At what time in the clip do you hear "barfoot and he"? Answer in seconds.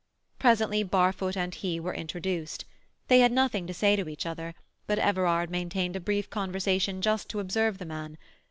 0.81-1.79